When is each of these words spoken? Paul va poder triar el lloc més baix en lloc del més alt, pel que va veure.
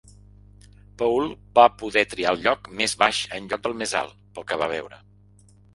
Paul 1.01 1.29
va 1.59 1.67
poder 1.83 2.05
triar 2.15 2.33
el 2.37 2.41
lloc 2.47 2.73
més 2.81 2.99
baix 3.05 3.23
en 3.39 3.53
lloc 3.53 3.67
del 3.69 3.79
més 3.85 3.97
alt, 4.05 4.21
pel 4.39 4.51
que 4.53 4.63
va 4.65 4.75
veure. 4.79 5.05